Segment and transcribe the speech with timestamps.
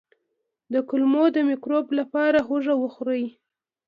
[0.73, 3.23] د کولمو د مکروب لپاره هوږه وخورئ